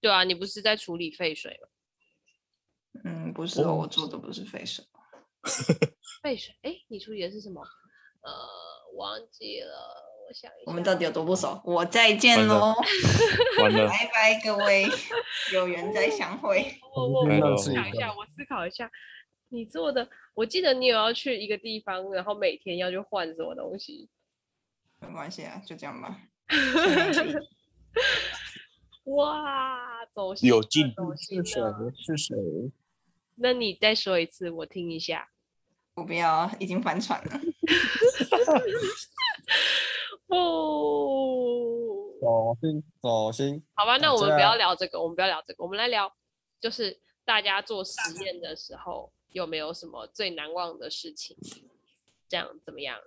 [0.00, 1.68] 对啊，你不是在处理废水吗？
[3.04, 4.84] 嗯，不是，我做的不是废水。
[6.22, 6.56] 废水？
[6.62, 7.60] 哎，你处理的是什么？
[8.22, 8.32] 呃，
[8.96, 10.04] 忘记了。
[10.28, 11.60] 我，想一下，我们到底有多不熟？
[11.64, 12.74] 我再见喽，
[13.58, 13.70] 拜
[14.12, 14.86] 拜各位，
[15.52, 16.78] 有缘再相会。
[16.94, 18.90] 我我我思考一下，我思考一下，
[19.48, 24.08] 你做的，我记得你有要去一个地方，然后每天要去换什么东西？
[25.00, 26.20] 没关系啊，就这样吧。
[29.04, 31.62] 哇，走有进步，是谁？
[31.96, 32.36] 是谁？
[33.36, 35.30] 那你再说一次，我听一下。
[35.94, 37.40] 我不要，已经翻船了。
[40.28, 43.64] 不，走心，走心。
[43.74, 46.14] 好吧，那我们不要聊这个，我们不要聊这个，我们来聊，
[46.60, 51.34] 就是大家做实验的时候有没有什么最难忘的事情？
[52.28, 52.98] 这样怎么样？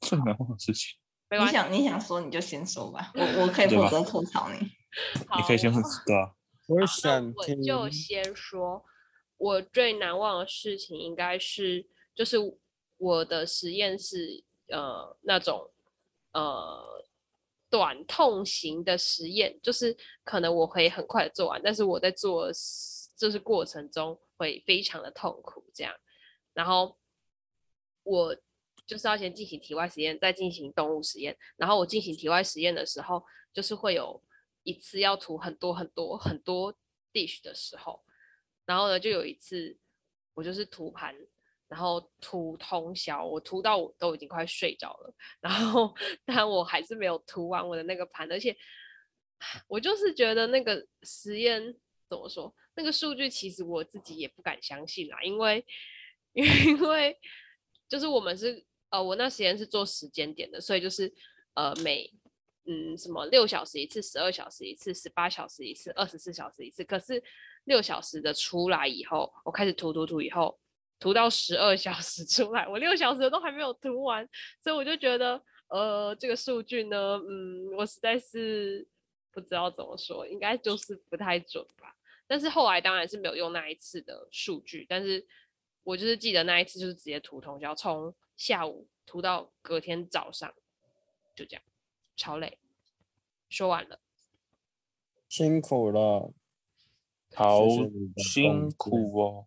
[0.00, 0.96] 最难忘的事情？
[1.38, 4.58] 你想你想说你就先说吧，我我可以负责吐槽你。
[5.36, 6.32] 你可以先负责啊。
[6.68, 8.82] 我想我就先说，
[9.36, 12.38] 我最难忘的事情应该是，就是
[12.96, 14.42] 我的实验室。
[14.72, 15.68] 呃，那种
[16.32, 17.04] 呃
[17.68, 22.50] 短痛型的实验，就是可能我可以很快做完，但是我在做
[23.16, 25.94] 就是过程中会非常的痛苦，这样。
[26.52, 26.98] 然后
[28.02, 28.36] 我
[28.86, 31.36] 就是要先进行体外实验，再进行动物实验。
[31.56, 34.22] 然后我进行体外实验的时候，就是会有
[34.62, 36.74] 一次要涂很多很多很多
[37.12, 38.02] dish 的时候，
[38.64, 39.78] 然后呢，就有一次
[40.34, 41.14] 我就是涂盘。
[41.70, 45.14] 然后涂通宵，我涂到我都已经快睡着了。
[45.40, 45.94] 然后，
[46.26, 48.54] 但我还是没有涂完我的那个盘，而且
[49.68, 51.62] 我就是觉得那个实验
[52.08, 55.64] 怎么说，那个数据其实我自己也不敢相信啦，因为
[56.34, 57.16] 因为
[57.88, 61.14] 就是我们是呃，我那实验是做时间点的，所以就是
[61.54, 62.12] 呃每
[62.64, 66.82] 嗯什么六小时一次、十二小时一次、十八小时一次、二十四小时一次。
[66.82, 67.22] 可是
[67.62, 70.59] 六小时的出来以后，我开始涂涂涂以后。
[71.00, 74.28] 涂到十二小时出来，我六小时都还没有涂完，
[74.62, 78.86] 所以我就觉得，呃，这个数据呢，嗯，我实在是
[79.32, 81.96] 不知道怎么说，应该就是不太准吧。
[82.26, 85.26] 但是后来当然是没有用那一次的数据，但是
[85.82, 90.52] 我就是记得那一次就是直接涂通宵，从下午涂到隔天早上，
[91.34, 91.62] 就这样，
[92.14, 92.58] 超累。
[93.48, 93.98] 说完了，
[95.28, 96.32] 辛苦了，
[97.34, 97.66] 好
[98.16, 99.46] 辛苦哦。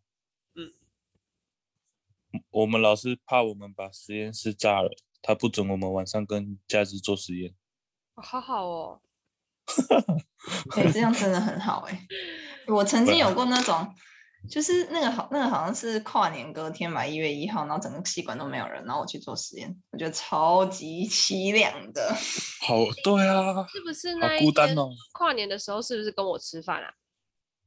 [2.54, 4.90] 我们老师怕我们把实验室炸了，
[5.24, 7.56] 他不准我们晚上跟假日做实验。
[8.16, 9.02] 好好哦，
[10.76, 12.08] 对，这样真的很好哎。
[12.68, 13.92] 我曾经有过那种，
[14.48, 22.16] 就是那个好，那个好像是跨年隔天吧，一月一号，然后整个系馆都没有人，然后我去做实验，我觉得超级凄凉的。
[22.62, 24.76] 好，对啊， 是不是那一天
[25.12, 26.94] 跨年的时候，是不是跟我吃饭啊？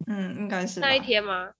[0.06, 1.50] 嗯，应该是那一天吗？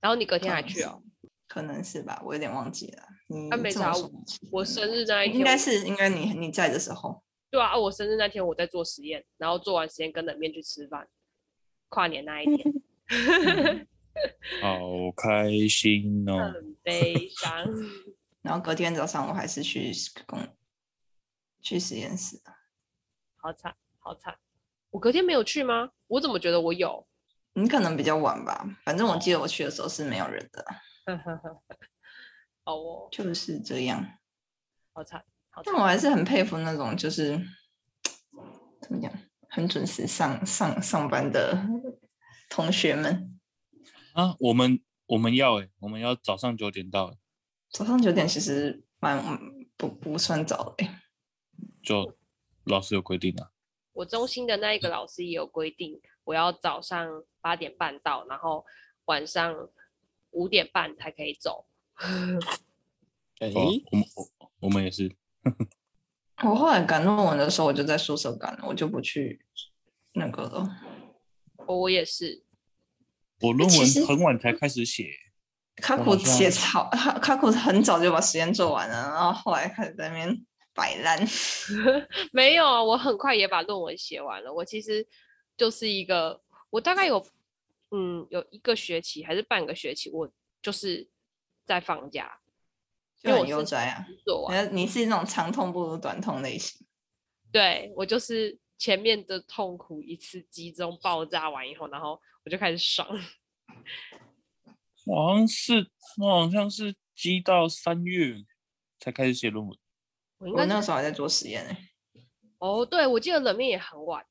[0.00, 1.00] 然后你隔天还去哦？
[1.46, 3.02] 可能是吧，我有点忘记了。
[3.50, 4.10] 他没找我，
[4.50, 7.22] 我生日那一天，应该是应该你你在的时候。
[7.50, 11.06] 对啊，我生日那天我在做实验，然后做完实验跟冷面去吃饭，
[11.88, 12.74] 跨年那一天。
[14.62, 14.80] 好
[15.16, 16.52] 开心哦！
[16.52, 17.66] 很悲伤。
[18.42, 19.92] 然后隔天早上我还是去
[20.26, 20.38] 工
[21.60, 22.40] 去实验室。
[23.36, 24.36] 好惨，好惨！
[24.90, 25.90] 我隔天没有去吗？
[26.06, 27.06] 我怎么觉得我有？
[27.54, 30.64] 你可能比较晚吧，反正我记得我去的时候是没有人的。
[32.64, 34.18] 哦，就是这样。
[34.92, 35.72] 好惨，好惨。
[35.72, 37.38] 但我还是很佩服那种就是
[38.80, 39.12] 怎么讲，
[39.50, 41.66] 很准时上上上班的
[42.48, 43.38] 同学们。
[44.14, 47.16] 啊，我们我们要哎，我们要早上九点到。
[47.70, 49.22] 早上九点其实蛮
[49.76, 50.86] 不不算早的。
[51.82, 52.16] 就
[52.64, 53.50] 老师有规定啊。
[53.92, 57.06] 我中心的那一个老师也有规定，我要早上
[57.40, 58.64] 八点半到，然后
[59.04, 59.54] 晚上
[60.34, 61.66] 五点半才可以走。
[61.94, 65.10] 哎、 欸哦，我们我我们也是。
[66.42, 69.44] 我后来赶论文的时候，我就在宿舍赶了，我就不去
[70.12, 70.68] 那个了。
[71.66, 72.44] 我也是。
[73.40, 75.08] 我论文很晚才开始写。
[75.76, 80.46] 卡库写草，卡库很早就把实验做完了，然后后来开始在那边。
[80.76, 81.24] 摆烂，
[82.34, 82.82] 没有啊！
[82.82, 84.52] 我很快也把论文写完了。
[84.52, 85.06] 我其实
[85.56, 87.24] 就是一个，我大概有，
[87.96, 90.28] 嗯，有一个学期还是半个学期，我
[90.60, 91.08] 就是
[91.64, 92.40] 在放假，
[93.22, 94.04] 就很悠哉啊。
[94.24, 96.84] 做完，你是那种长痛不如短痛类型。
[97.52, 103.08] 对，我就是前面的痛苦一次集中爆炸完以后，然后我就开始爽。
[105.06, 105.88] 我 好像是，
[106.20, 108.42] 我好像是积到三月
[108.98, 109.78] 才开始写论文。
[110.38, 111.90] 我那时候还在做实验呢、欸。
[112.58, 114.26] 哦，对，我记得冷面也很晚，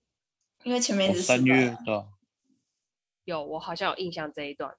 [0.64, 2.13] 因为前面是三月的。
[3.26, 4.76] 有，我好像有印象这一段。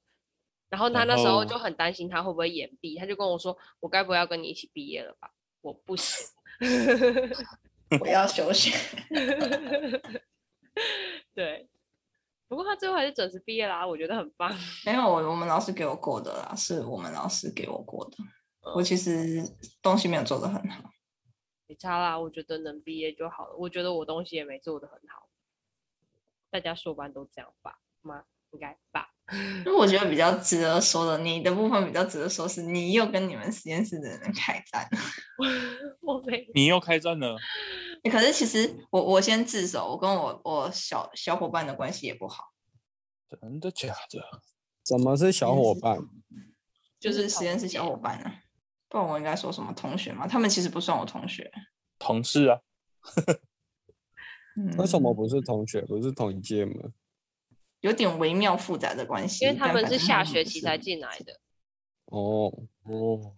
[0.71, 5.31] 然后他那时候就很担心他会不会延毕，他就跟我说：“我该不会要跟你一起毕业了吧？”
[5.63, 6.27] 我不行，
[8.01, 8.73] 我要休息。
[11.33, 11.69] 对，
[12.49, 14.53] 不过他最后还是准时毕业啦，我觉得很棒。
[14.85, 18.17] 没有，我我们老师给我过的啦，是我们老师给我过的。
[18.75, 19.43] 我其实
[19.81, 20.91] 东西没有做的很好。
[21.67, 23.57] 没差啦，我觉得能毕业就好了。
[23.57, 25.29] 我觉得我东西也没做的很好，
[26.51, 27.79] 大家硕班都这样吧？
[28.03, 28.25] 吗？
[28.55, 29.09] 应该吧？
[29.65, 34.99] 那我觉得比较值得说的，你的部分比较值得说，是你又跟你们实验室的人开战了。
[36.01, 37.37] 我没，你又开战了。
[38.11, 42.45] 可是其实我我先自首，我跟我我小小伙伴的关系也不好。
[43.29, 44.43] 真的假的？
[44.85, 45.99] 怎么是小伙伴？
[47.01, 48.43] 就是实验室小伙伴啊。
[48.89, 50.29] 不然我应该说什么同学嘛？
[50.29, 51.51] 他们其实不算我同学，
[51.99, 52.61] 同事啊。
[54.79, 55.81] 为什么不是同学？
[55.83, 56.93] 不是同一届吗？
[57.85, 61.39] 有点微妙复杂的关系，因为他们是下学期才进来的。
[62.07, 62.51] 哦
[62.85, 63.35] 哦。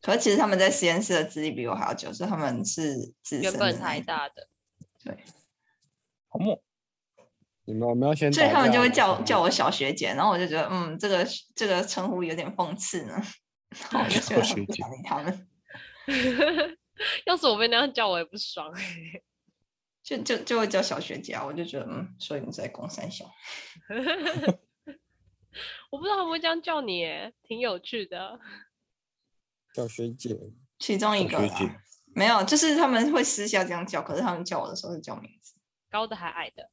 [0.00, 4.46] 可是其实他们在实验室的资历比我还要久，所以他们是原本台大的。
[5.02, 5.18] 对。
[6.30, 6.62] 好木。
[7.64, 8.32] 你们我们要先？
[8.32, 11.26] 所以他们就会叫叫我小学姐，然后我就觉得，嗯，这个
[11.56, 13.20] 这个称呼有点讽刺呢。
[13.92, 15.48] 我就觉得很不想理他们。
[17.26, 18.72] 要是我被那样叫，我也不爽。
[20.10, 23.24] 就就就会叫小学姐啊，我就觉得嗯，所以你在公三小。
[25.90, 28.40] 我不知道会不会这样叫你耶，挺有趣的。
[29.72, 30.36] 小学姐，
[30.80, 31.38] 其中一个
[32.12, 35.54] 没有，就是他们会私下这样叫，可是他们叫我的时候是叫名字。
[35.88, 36.70] 高的还矮的？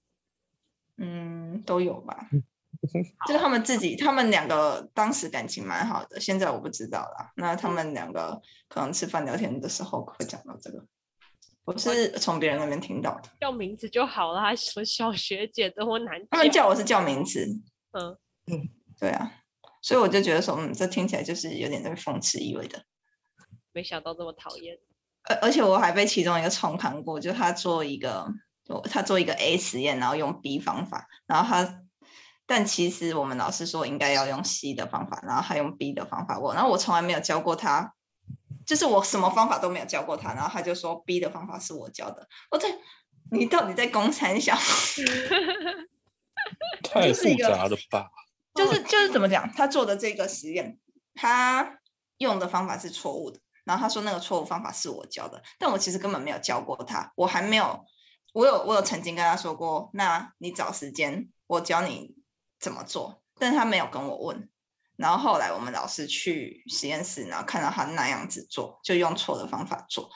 [0.98, 2.28] 嗯，都有吧。
[3.28, 7.32] 就是他们自己，他们两个当时感情蛮好的，现在我不知道啦。
[7.36, 10.88] 那他们两个可能吃饭聊天的时候会讲到这个，
[11.68, 13.30] 我是从别人那边听到的。
[13.42, 16.28] 叫名字就好了，什么小学姐这么难叫。
[16.32, 17.46] 他们叫我是叫名字，
[17.92, 18.18] 嗯
[18.50, 19.34] 嗯，对啊，
[19.82, 22.82] 所以我就觉得说，嗯，这听起来就是有点那个讽刺意味的。
[23.74, 24.78] 没想到这么讨厌，
[25.26, 28.26] 而而且我还被其中一个重看过，就他做一个，
[28.90, 31.82] 他做一个 A 实验，然后用 B 方法，然后他。
[32.50, 36.40] 但其实我们老师说应该要用 C 的方法，然后他用 B 的方法。
[36.40, 37.94] 我，然后我从来没有教过他，
[38.66, 42.28] 就是我什么方法都没有教过他，然后他就说 B 的方法是我教的。
[42.52, 42.68] 我在，
[43.32, 44.56] 你到底在攻三小？
[46.84, 48.10] 太复杂了吧？
[48.54, 49.52] 就是就是怎么讲？
[49.54, 50.78] 他做的这个实验，
[51.14, 51.80] 他
[52.18, 57.86] 用的方法是错误的，然后他说那个错误方法是我教的，但我其实根本没有教过他，我还没有，
[58.34, 62.16] 我有我有曾经跟他说过，那你找时间我教你。
[62.60, 63.22] 怎么做？
[63.38, 64.50] 但是他没有跟我问。
[64.98, 70.10] 然后后来我们老师去实验室，然后看到他那样子做，就用错的方法做。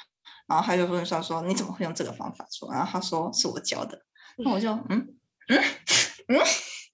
[0.48, 4.04] 然后他就问说：“说你怎么会用这个方法做？”然后他说：“是我教的。”
[4.38, 5.16] 那我就嗯
[5.48, 5.64] 嗯
[6.28, 6.40] 嗯。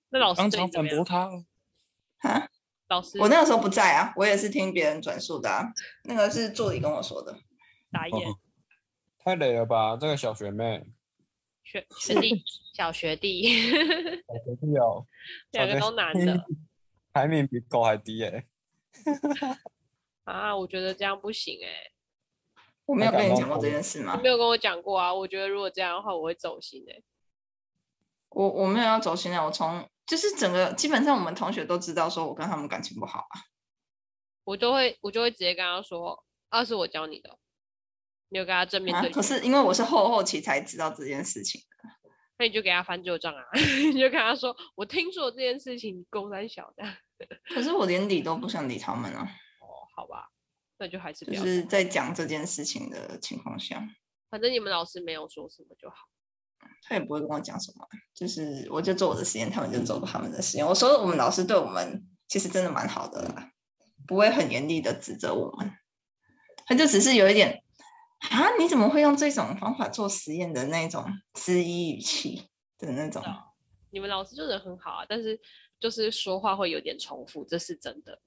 [0.10, 1.30] 那老师当场反驳他
[2.20, 2.48] 啊？
[2.90, 5.66] 老师，我那个时候不在啊，我也是听别人转述的啊。
[6.04, 7.36] 那个是助理跟我说的。
[7.92, 8.14] 打野。
[9.18, 10.86] 太累了吧，这个小学妹。
[11.64, 15.06] 学学弟，小学弟，小学弟哦，
[15.52, 16.46] 两个都男的，
[17.18, 18.46] 排名比狗还低哎！
[20.24, 21.92] 啊，我觉得这样不行哎！
[22.86, 24.16] 我没有跟你讲过这件事吗？
[24.16, 25.12] 你没有跟我讲过啊！
[25.12, 27.02] 我觉得如果这样的话，我会走心哎。
[28.30, 29.44] 我我没有要走心啊！
[29.44, 33.42] 我从就是整个基本上我们同学都知道，说我跟他们感情不好啊。
[34.44, 37.36] 我就会我就会直接跟他说，啊，是我教你的，
[38.30, 39.14] 你有跟他正面对、啊。
[39.14, 41.90] 可是因为我是后后期才知道这件事情的，
[42.38, 43.44] 那你就给他翻旧账啊，
[43.92, 46.84] 你就跟他说，我听说这件事情，公三小的。
[47.54, 49.24] 可是我连理都不想理他们啊。
[49.60, 50.30] 哦，好吧，
[50.78, 53.88] 那就还是就是在讲这件事情的情况下，
[54.30, 55.96] 反正你们老师没有说什么就好。
[56.84, 60.66] 他也不会跟我讲什么，就是我就做我的实验，他们就做他们的实验。
[60.66, 63.52] 我说我们老师对我们其实真的蛮好的啦。
[64.08, 65.74] 不会很严厉的指责我们，
[66.66, 67.62] 他就只是有一点
[68.30, 73.22] 啊，你怎么会用这种方法做实验的那种质疑语气的那种。
[73.92, 75.38] 你们老师就人很好啊，但是
[75.80, 78.20] 就是说话会有点重复，这是真的。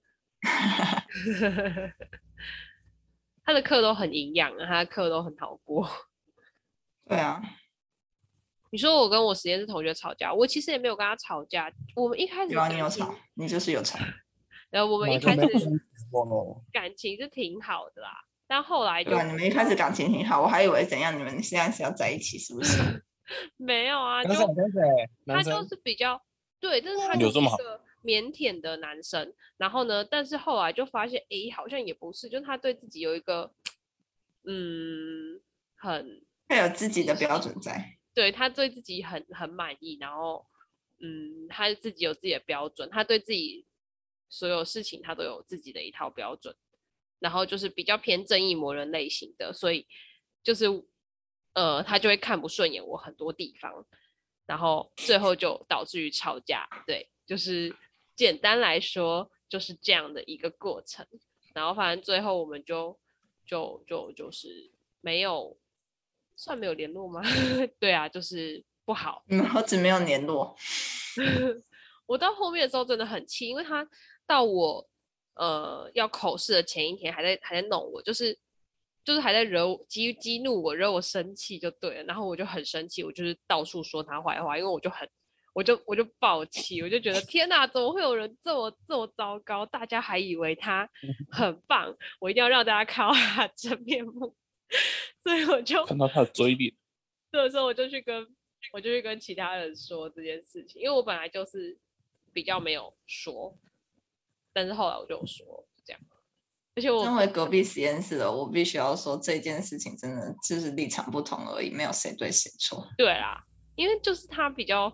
[3.45, 5.89] 他的课都很营养，他的课都很好过。
[7.09, 7.43] 对啊，
[8.71, 11.73] 你说我跟我实验室同学吵架，我其实也没有跟他吵架。
[11.97, 13.99] 我们一开始有啊，你有吵，你就是有吵。
[14.71, 15.41] 然后我们一开始
[16.73, 18.11] 感情是挺好的啦，
[18.47, 22.79] 但后来就对啊，你们一开始感情挺好，我还以为怎样，你们现在是要在一起是不是？
[23.57, 24.31] 没有啊，就
[25.27, 26.23] 他就是比较
[26.61, 29.33] 对，但是他就是一个腼腆的男生。
[29.57, 33.53] 然后呢，但是后来就发现，哎，好像也不是，就是他对自己有一个
[34.45, 35.41] 嗯，
[35.77, 40.47] 很他有自己的标准在，对他对自己很很满意，然后
[41.01, 43.67] 嗯，他自己有自己的标准，他对自己。
[44.33, 46.55] 所有事情他都有自己的一套标准，
[47.19, 49.85] 然后就是比较偏正义魔人类型的，所以
[50.41, 50.67] 就是
[51.53, 53.85] 呃，他就会看不顺眼我很多地方，
[54.51, 56.69] 然后最后就导致于吵架。
[56.85, 57.73] 对，就是
[58.17, 61.07] 简单来说就是这样的一个过程。
[61.55, 62.99] 然后反正最后我们就
[63.47, 65.57] 就就就是没有
[66.35, 67.23] 算没有联络吗？
[67.79, 69.23] 对啊，就是不好。
[69.29, 70.57] 嗯，何止没有联络。
[72.07, 73.89] 我到后面的时候真的很气，因为他。
[74.27, 74.89] 到我
[75.35, 78.39] 呃要口试的前一天，还在还在弄我，就是
[79.05, 82.05] 就是还在惹激激怒我，惹我生气就对了。
[82.05, 85.09] 然后我就很生气，我就是到处说他坏话，因为我就很
[85.53, 89.67] 我就我就爆气，我就觉得天哪，怎么会有人这么这么糟糕？
[89.67, 90.89] 大家还以为他
[91.31, 94.37] 很棒，我一定要让大家看到他真面目。
[95.25, 96.73] 所以我就看到他的嘴脸，
[97.33, 98.27] 这个时候我就去跟
[98.73, 101.77] 我就去跟其他人说这件事情，因为我本来就是
[102.33, 103.59] 比较没有说。
[104.53, 105.65] 但是后来我就说
[106.81, 112.89] 而且我身为隔壁实验室的，我必须要说这件事情真的就是立场不同而已，没有谁对谁错。
[112.97, 113.39] 对啦，
[113.77, 114.91] 因为就是他比较，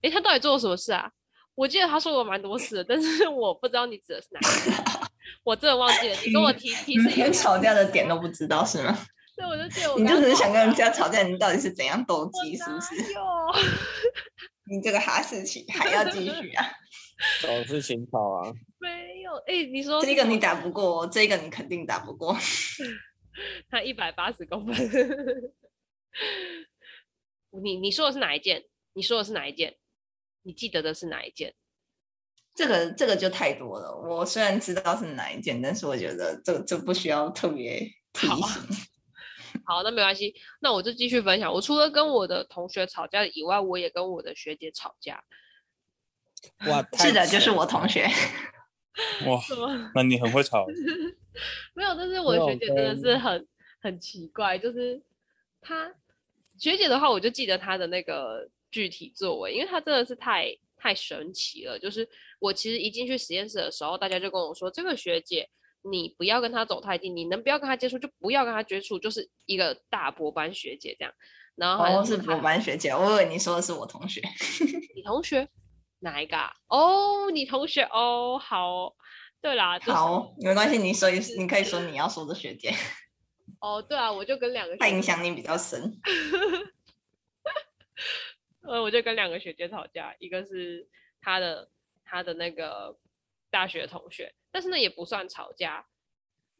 [0.00, 1.10] 诶，他到底做了什么事啊？
[1.54, 5.10] 我记得他说过蛮多次的，但是我不知道你指的是哪个，
[5.44, 6.16] 我真的忘记了。
[6.24, 8.98] 你跟我提 提示，连吵架的点都不知道是吗？
[9.36, 10.00] 对，我就记得 我。
[10.00, 12.56] 你就只是想跟人家吵架，你到底是怎样斗鸡？
[12.56, 12.88] 是不是？
[14.70, 16.64] 你这个哈士奇还要继续啊？
[17.42, 18.52] 找事情吵啊？
[18.78, 22.36] 没有，哎、欸，你说这个你打不过，这个你肯定打不过。
[23.70, 24.74] 他一百八十公分。
[27.62, 28.64] 你你说的是哪一件？
[28.94, 29.76] 你说的是哪一件？
[30.42, 31.54] 你记得的是哪一件？
[32.54, 33.94] 这个这个就太多了。
[33.96, 37.78] 我虽然知道是哪一件，但是我觉得这这不需要特别
[38.12, 38.36] 提醒。
[38.36, 38.48] 好，
[39.76, 40.34] 好，那没关系。
[40.60, 41.52] 那我就继续分享。
[41.52, 45.22] 我除了跟我的同学吵架以外，我也跟我的学姐吵架。
[46.66, 48.08] 哇，是的，就是我同学。
[49.26, 49.40] 哇，
[49.94, 50.66] 那你很会吵。
[51.74, 53.46] 没有，但是我的学姐真的是很
[53.80, 55.00] 很奇怪，就是
[55.60, 55.92] 她
[56.58, 61.78] 学姐的话，我就记得她的那个具体作为，因为她真的是太太神奇了。
[61.78, 62.08] 就是
[62.40, 65.48] 我其实一进去实验室的时候，大家就跟我说，这个学姐
[65.82, 71.14] 你不要跟她走太近，你能不要跟她接触就不要跟她接触，就是一个大博班学姐这样。
[71.54, 74.20] 然后好像是博班学姐，我以为你说的是我同学。
[74.94, 75.48] 你同学？
[76.00, 76.52] 哪一个啊？
[76.68, 78.94] 哦，你同学哦，好，
[79.40, 82.72] 对啦，就是、好，没关系，你说你可以说你要说的学姐。
[83.60, 86.00] 哦，对啊，我就跟两个他影响你比较深。
[88.62, 90.86] 呃，我就跟两个学姐吵架，一个是
[91.20, 91.68] 他的
[92.04, 92.96] 他的那个
[93.50, 95.84] 大学同学，但是呢也不算吵架，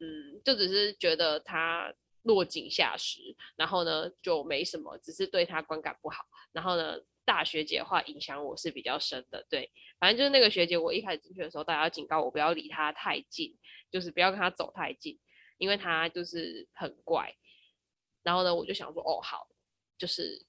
[0.00, 1.92] 嗯，就只是觉得他
[2.22, 6.98] 落井下石，然后呢就没什么，只是对他观感不好，然后呢。
[7.28, 9.70] 大学姐的话影响我是比较深的，对，
[10.00, 13.54] 反正就是那个学姐，我一开始进去的时候，大家警告我不要离她太近，
[13.90, 15.20] 就是不要跟她走太近，
[15.58, 17.36] 因为她就是很怪。
[18.22, 19.46] 然后呢，我就想说，哦，好，
[19.98, 20.42] 就是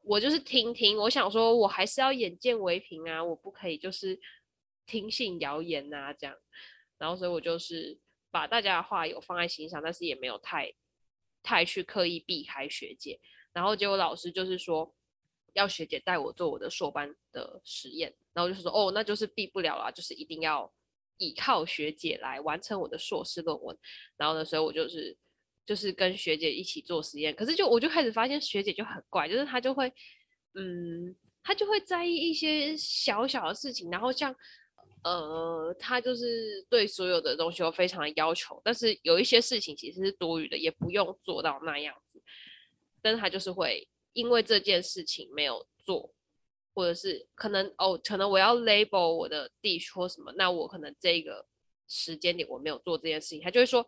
[0.00, 4.18] 我就是听听，我想说我还是要眼见为凭啊，我不可以就是
[4.86, 6.34] 听信谣言啊这样。
[6.96, 10.72] 然后所以我就是把大家的话有放在心上，但是也没有太
[11.42, 13.20] 太去刻意避开学姐。
[13.52, 14.94] 然后结果老师就是说。
[15.54, 20.72] 要学姐带我做我的硕班的实验，然后就是说，哦，那就是避不了了，就是一定要
[21.18, 23.76] 依靠学姐来完成我的硕士论文。
[24.16, 25.16] 然后呢，所以我就是
[25.66, 27.34] 就是跟学姐一起做实验。
[27.34, 29.92] 可是就我就开始发现学姐就很怪，就是她就会，
[30.54, 34.34] 嗯，她就会在意一些小小的事情，然后像，
[35.04, 42.20] 呃，她就是对所有的东西都非常的要求，但是有一些事情其实是多余的，也不用做到那样子。
[43.02, 46.12] 但是她就是会因为这件事情没有做。
[46.74, 51.44] 或者是可能哦，可能我要 label 我的 d 或什么，那我可能这个
[51.86, 53.86] 时间点我没有做这件事情，他就会说，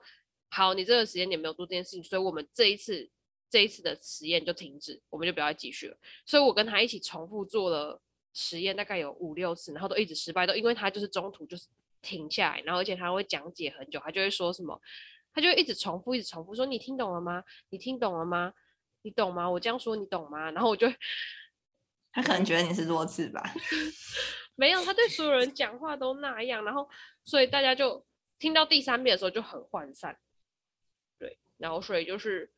[0.51, 3.09] 好，你这个时间点没有做这件事情，所以我们这一次
[3.49, 5.97] 这一次的实验就停止，我们就不要再继续了。
[6.27, 7.99] 所以我跟他一起重复做了
[8.35, 11.67] 实验，大概有五六次，然后都一直失败，都因为他就是中途就是
[12.03, 14.79] 停下来，然后而且他会讲解很久，他就会说什么，
[15.33, 17.43] 他就一直重复，一直重复说，你听懂了吗？
[17.71, 18.53] 你听懂了吗？
[19.05, 19.49] 你懂吗？
[19.49, 20.51] 我这样说你懂吗？
[20.51, 20.89] 然后我就。
[22.11, 23.43] 他可能觉得你是弱智吧？
[24.57, 26.89] 没有，他对所有人讲话都那样，然后
[27.25, 28.07] 所以大家就
[28.39, 30.17] 听到第三遍的时候就很涣散。
[31.19, 32.53] 对，然后所以就是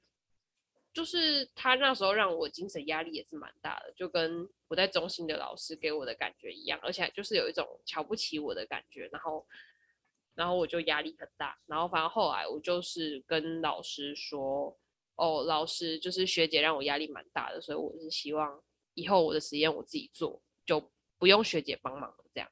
[0.93, 9.49] 就是他那时候让我精神压力也是蛮大的，就跟我在中心的老师给我的感觉一样，而且就是有一种瞧不起我的感觉，然后
[10.35, 14.79] 然后我就压力很大，然后反正后来我就是跟老师说，
[15.17, 18.63] 哦，老师就是学姐让我压力蛮大的，所以我是希望。
[18.95, 22.25] 以后我的实验我自己做，就不用学姐帮忙了。
[22.33, 22.51] 这样，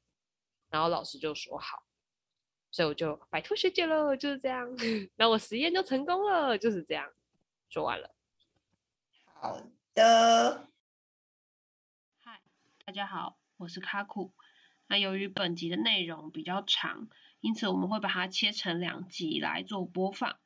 [0.69, 1.85] 然后老师就说好，
[2.71, 4.69] 所以我就摆脱学姐了，就是这样。
[5.17, 7.11] 那我实验就成功了，就是这样。
[7.71, 8.15] 说完了。
[9.25, 9.59] 好
[9.95, 10.69] 的。
[12.21, 12.43] 嗨，
[12.85, 14.35] 大家好，我是卡库。
[14.87, 17.09] 那由于本集的内容比较长，
[17.41, 20.39] 因此我们会把它切成两集来做播放。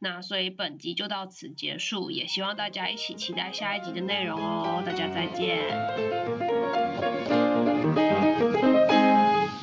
[0.00, 7.37] 那所以本集就到此结束，也希望大家一起期待下一集的内容哦，大家再见。